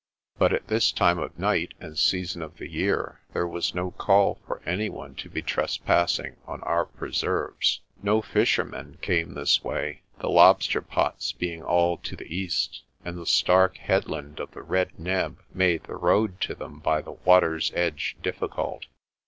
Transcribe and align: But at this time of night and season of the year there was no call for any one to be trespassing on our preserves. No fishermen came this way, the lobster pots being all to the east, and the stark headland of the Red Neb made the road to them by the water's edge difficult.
But 0.39 0.51
at 0.51 0.65
this 0.65 0.91
time 0.91 1.19
of 1.19 1.37
night 1.37 1.75
and 1.79 1.95
season 1.95 2.41
of 2.41 2.57
the 2.57 2.67
year 2.67 3.19
there 3.33 3.47
was 3.47 3.75
no 3.75 3.91
call 3.91 4.41
for 4.47 4.59
any 4.65 4.89
one 4.89 5.13
to 5.17 5.29
be 5.29 5.43
trespassing 5.43 6.37
on 6.47 6.59
our 6.63 6.87
preserves. 6.87 7.81
No 8.01 8.19
fishermen 8.23 8.97
came 9.03 9.35
this 9.35 9.63
way, 9.63 10.01
the 10.17 10.27
lobster 10.27 10.81
pots 10.81 11.33
being 11.33 11.61
all 11.61 11.97
to 11.97 12.15
the 12.15 12.35
east, 12.35 12.81
and 13.05 13.15
the 13.15 13.27
stark 13.27 13.77
headland 13.77 14.39
of 14.39 14.49
the 14.53 14.63
Red 14.63 14.97
Neb 14.97 15.39
made 15.53 15.83
the 15.83 15.97
road 15.97 16.41
to 16.41 16.55
them 16.55 16.79
by 16.79 17.01
the 17.03 17.11
water's 17.11 17.71
edge 17.75 18.17
difficult. 18.23 18.85